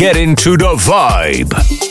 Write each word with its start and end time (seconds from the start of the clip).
Get 0.00 0.16
into 0.16 0.56
the 0.56 0.76
vibe. 0.76 1.89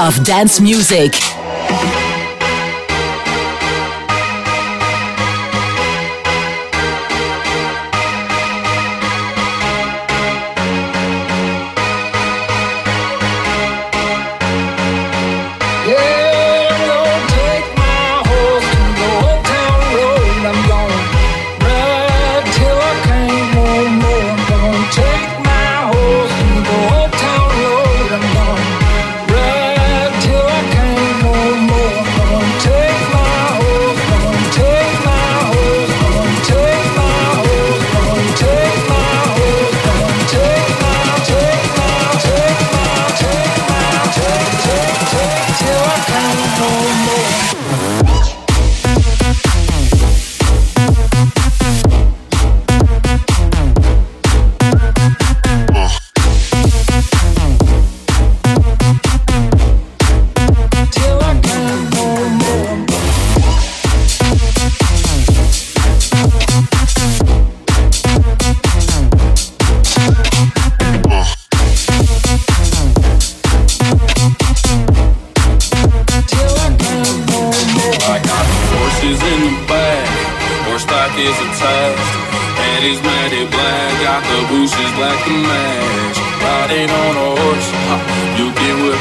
Of 0.00 0.24
dance 0.24 0.62
music. 0.62 1.12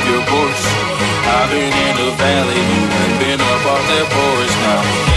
your 0.08 0.24
voice. 0.30 0.66
I've 1.28 1.50
been 1.52 1.74
in 1.74 1.96
the 1.98 2.12
valley, 2.16 2.56
You've 2.56 3.20
been 3.20 3.42
up 3.42 3.66
off 3.66 3.84
that 3.90 4.08
forest 4.12 4.58
now. 4.64 5.09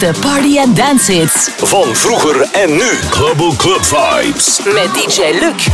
Heetste 0.00 0.20
party- 0.20 0.58
en 0.58 0.74
dance 0.74 1.12
hits. 1.12 1.50
Van 1.56 1.96
vroeger 1.96 2.48
en 2.52 2.70
nu. 2.72 2.98
Global 3.10 3.54
Club 3.56 3.84
Vibes. 3.84 4.60
Met 4.64 4.94
DJ 4.94 5.20
Luc. 5.40 5.68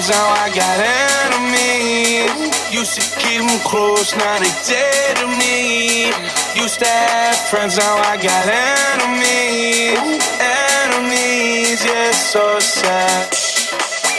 Friends, 0.00 0.10
now 0.10 0.28
I 0.28 0.48
got 0.54 0.80
enemies. 1.28 2.72
Used 2.72 2.94
to 2.96 3.04
keep 3.18 3.40
them 3.40 3.60
close, 3.60 4.14
now 4.16 4.38
they 4.38 4.52
dead 4.66 5.16
to 5.18 5.26
me. 5.26 6.08
Used 6.54 6.78
to 6.80 6.86
have 6.86 7.36
friends, 7.50 7.76
now 7.76 7.96
I 8.08 8.16
got 8.16 8.46
enemies. 8.48 9.98
Enemies, 10.40 11.84
yeah, 11.84 12.12
so 12.12 12.58
sad. 12.60 13.32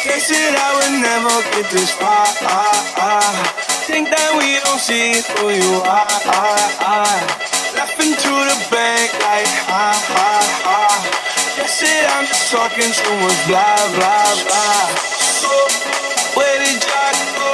They 0.05 0.19
said 0.19 0.55
I 0.55 0.69
would 0.77 1.01
never 1.01 1.35
get 1.53 1.71
this 1.71 1.91
far. 1.91 2.25
Think 3.87 4.09
that 4.09 4.31
we 4.37 4.59
don't 4.63 4.79
see 4.79 5.21
who 5.37 5.49
you 5.49 5.81
are. 5.81 6.07
Laughing 7.75 8.13
to 8.13 8.33
the 8.49 8.57
bank 8.69 9.11
like 9.25 9.53
ha 9.69 9.89
ha 10.13 10.31
ha. 10.65 10.81
They 11.57 11.67
said 11.67 12.05
I'm 12.11 12.25
just 12.25 12.51
talking 12.51 12.91
too 12.91 13.15
much 13.21 13.47
blah 13.47 13.77
blah 13.95 14.35
blah. 14.45 15.20
Where 16.35 16.57
did 16.63 16.79
y'all 16.83 17.17
go? 17.35 17.51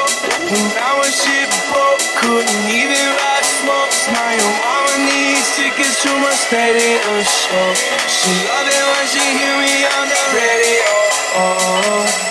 When 0.48 1.12
shit 1.12 1.50
broke, 1.72 2.04
couldn't 2.20 2.66
even 2.68 3.06
ride 3.16 3.45
smokes. 3.45 4.08
Now 4.12 4.32
your 4.36 4.54
mama 4.60 5.08
needs 5.08 5.56
tickets 5.56 6.04
to 6.04 6.12
my 6.20 6.32
stadium 6.32 7.24
show. 7.24 7.74
She 8.08 8.32
love 8.48 8.68
it 8.68 8.86
when 8.91 9.06
she 9.08 9.24
hear 9.39 9.56
me 9.60 9.76
on 9.98 10.06
the 10.12 10.22
radio. 10.36 10.91
I 11.39 12.26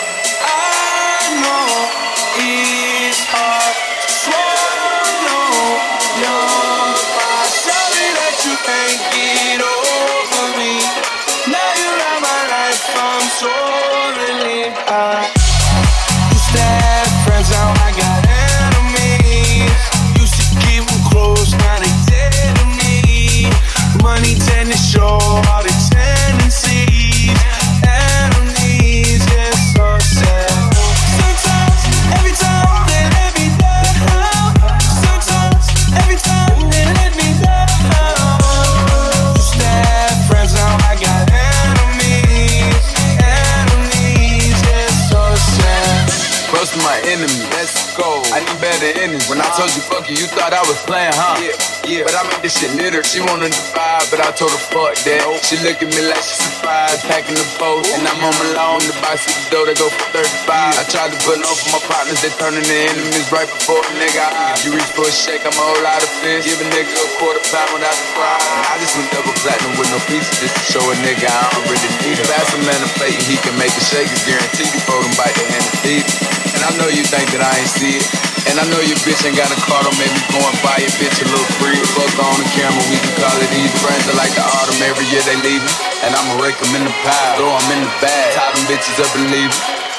told 49.67 49.75
you 49.75 49.83
fuck 49.91 50.05
you, 50.07 50.17
you 50.23 50.29
thought 50.31 50.55
I 50.55 50.63
was 50.63 50.79
playing, 50.87 51.11
huh? 51.19 51.35
Yeah, 51.43 51.59
yeah. 51.91 52.03
But 52.07 52.15
I 52.15 52.23
made 52.31 52.43
this 52.47 52.55
shit 52.55 52.71
litter. 52.79 53.03
She 53.03 53.19
wanted 53.19 53.51
to 53.51 53.63
vibe, 53.75 54.07
but 54.15 54.23
I 54.23 54.31
told 54.31 54.55
her 54.55 54.63
fuck 54.71 54.95
that. 55.03 55.19
She 55.43 55.59
look 55.67 55.83
at 55.83 55.91
me 55.91 56.07
like 56.07 56.23
she 56.23 56.39
surprised, 56.39 57.03
packing 57.11 57.35
the 57.35 57.47
post. 57.59 57.91
And 57.99 58.07
I'm 58.07 58.21
on 58.23 58.35
my 58.39 58.47
lawn, 58.55 58.79
the 58.87 58.95
box 59.03 59.27
at 59.27 59.35
the 59.35 59.45
door, 59.51 59.65
they 59.67 59.75
go 59.75 59.91
for 59.91 60.23
35. 60.23 60.55
I 60.55 60.85
tried 60.87 61.11
to 61.11 61.19
put 61.27 61.43
on 61.43 61.51
for 61.51 61.69
my 61.75 61.83
partners, 61.91 62.23
they 62.23 62.31
turning 62.39 62.63
to 62.63 62.77
enemies 62.95 63.27
right 63.35 63.49
before 63.49 63.83
a 63.83 63.91
nigga 63.99 64.23
eye. 64.23 64.55
You 64.63 64.71
reach 64.71 64.91
for 64.95 65.09
a 65.09 65.11
shake, 65.11 65.43
I'm 65.43 65.57
a 65.57 65.59
whole 65.59 65.83
lot 65.83 65.99
of 65.99 66.11
fish. 66.23 66.47
Give 66.47 66.63
a 66.63 66.67
nigga 66.71 66.95
a 66.95 67.07
quarter 67.19 67.43
pound 67.51 67.75
without 67.75 67.97
the 67.97 68.07
fry. 68.15 68.39
I 68.71 68.79
just 68.79 68.95
went 68.95 69.11
double 69.11 69.35
platinum 69.43 69.75
with 69.83 69.91
no 69.91 69.99
pieces 70.07 70.31
just 70.39 70.55
to 70.55 70.63
show 70.79 70.85
a 70.85 70.95
nigga 71.03 71.27
I 71.27 71.43
don't 71.51 71.67
really 71.67 71.91
need 72.07 72.23
it. 72.23 72.27
Pass 72.31 72.55
a 72.55 72.61
man 72.63 72.79
a 72.87 72.91
plate 73.01 73.19
he 73.27 73.35
can 73.43 73.57
make 73.59 73.75
a 73.75 73.83
shake. 73.83 74.11
It's 74.15 74.23
guaranteed 74.23 74.71
before 74.71 75.03
them 75.03 75.15
bite 75.19 75.35
the 75.35 75.43
hand 75.51 75.67
and 75.67 75.79
feed 75.83 76.07
it. 76.07 76.15
And 76.55 76.63
I 76.63 76.71
know 76.79 76.87
you 76.87 77.03
think 77.03 77.35
that 77.35 77.43
I 77.43 77.51
ain't 77.59 77.73
see 77.75 77.99
it. 77.99 78.26
And 78.47 78.63
I 78.63 78.65
know 78.71 78.79
your 78.79 78.99
bitch 79.03 79.27
ain't 79.27 79.35
got 79.35 79.51
a 79.51 79.59
car, 79.67 79.83
don't 79.83 79.99
make 79.99 80.11
me 80.15 80.23
go 80.31 80.39
and 80.39 80.59
buy 80.63 80.79
your 80.79 80.95
bitch 81.03 81.19
a 81.19 81.27
little 81.27 81.51
free. 81.59 81.75
Fuck 81.99 82.15
on 82.23 82.39
the 82.39 82.47
camera, 82.55 82.79
we 82.87 82.97
can 83.03 83.15
call 83.19 83.35
it 83.43 83.51
easy. 83.59 83.75
Friends 83.83 84.07
are 84.07 84.15
like 84.15 84.31
the 84.39 84.47
autumn, 84.47 84.79
every 84.87 85.07
year 85.11 85.23
they 85.27 85.35
leaving. 85.43 85.75
And 86.07 86.15
I'ma 86.15 86.39
rake 86.39 86.55
them 86.63 86.71
in 86.79 86.87
the 86.87 86.95
pile, 87.03 87.35
throw 87.43 87.51
them 87.51 87.69
in 87.75 87.81
the 87.83 87.93
bag, 87.99 88.39
tie 88.39 88.55
them 88.55 88.65
bitches 88.71 89.03
up 89.03 89.11
and 89.19 89.27
leave. 89.35 89.51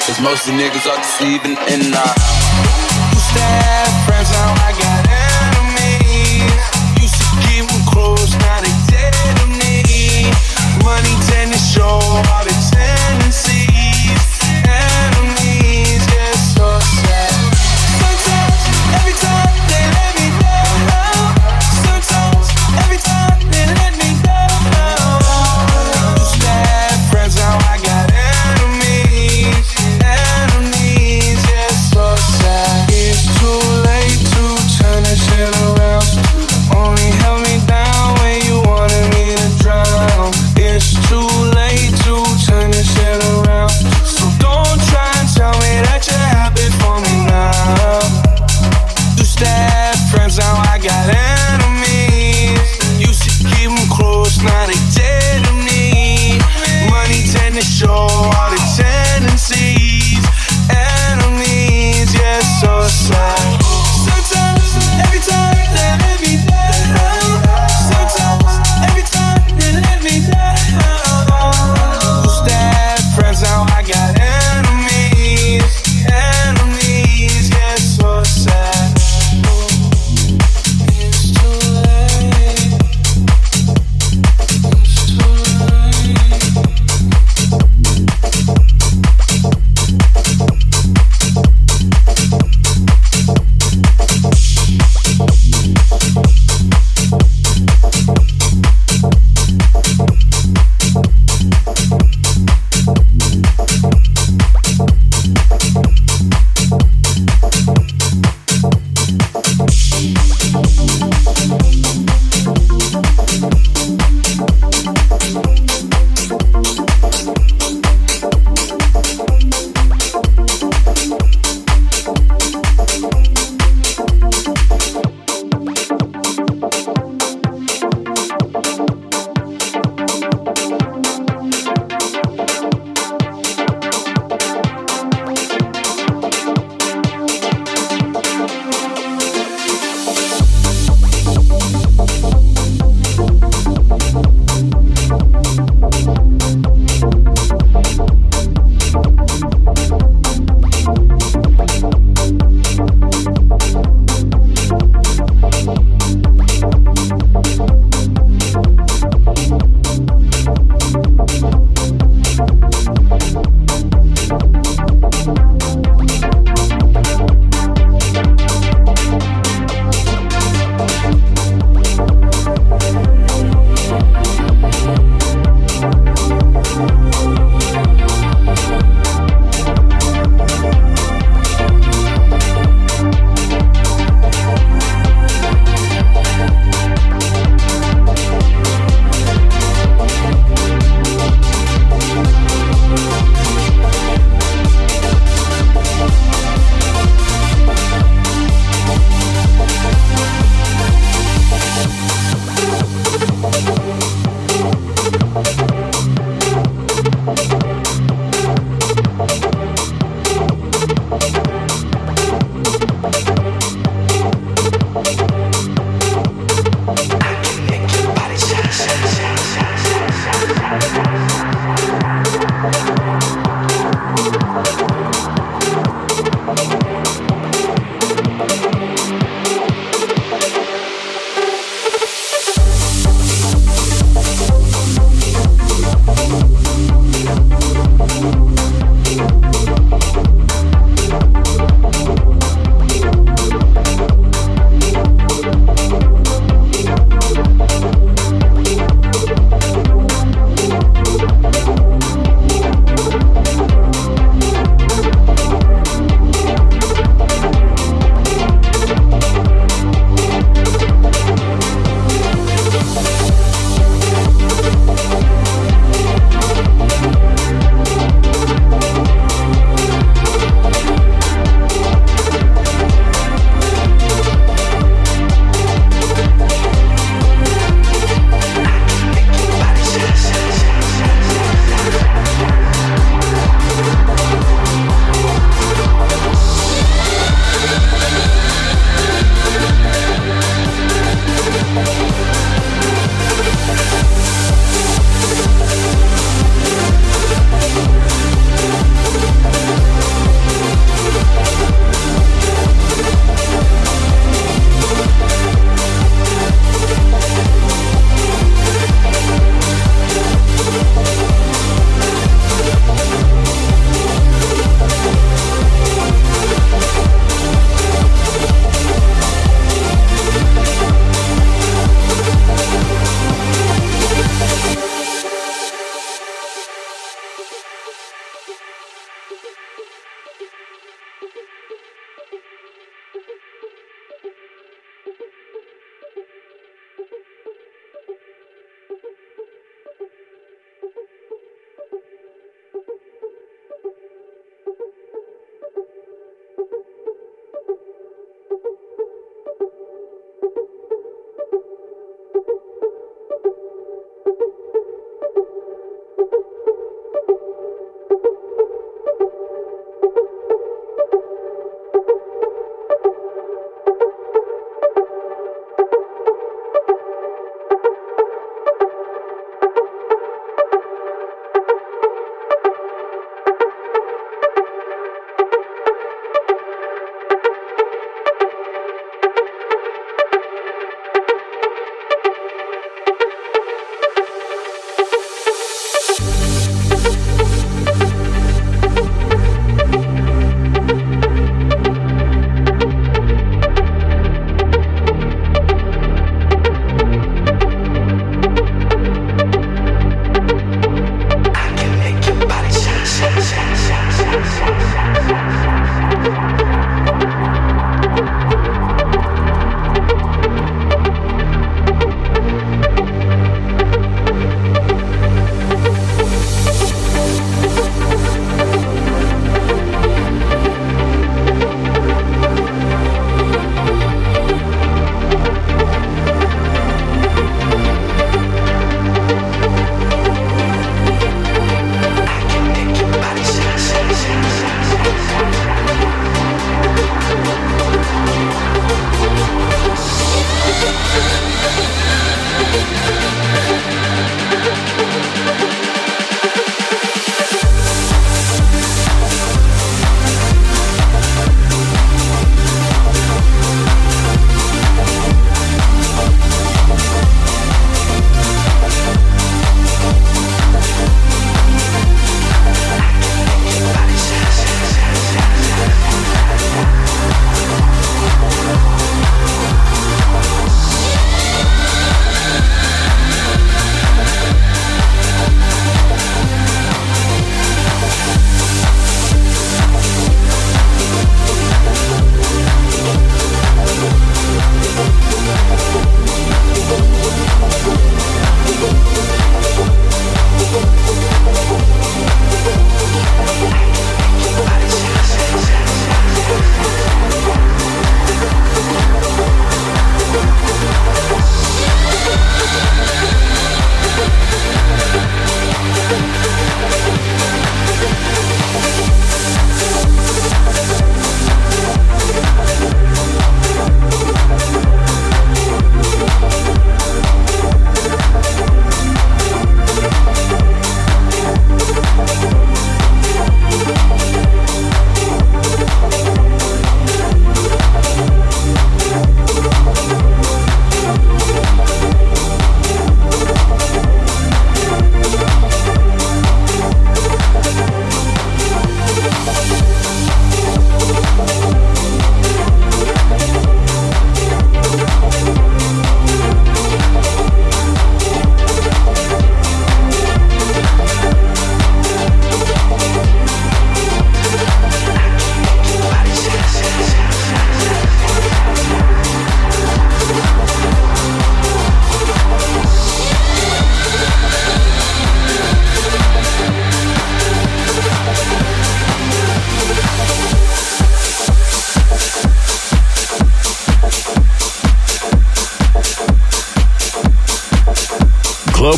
Cause 0.07 0.23
most 0.23 0.47
of 0.47 0.55
the 0.55 0.63
niggas 0.63 0.87
are 0.87 0.95
deceiving 0.95 1.59
and 1.67 1.91
uh 1.91 2.13
Used 3.11 3.35
to 3.35 3.43
friends, 4.07 4.31
now 4.31 4.55
I 4.63 4.71
got 4.79 5.03
enemies. 5.03 6.47
Used 7.03 7.19
to 7.19 7.27
keep 7.43 7.67
them 7.67 7.83
close, 7.83 8.31
now 8.39 8.63
they 8.63 8.71
dead 8.87 9.11
to 9.43 9.45
me. 9.59 10.31
Money 10.87 11.13
tend 11.27 11.51
to 11.51 11.59
show 11.59 11.99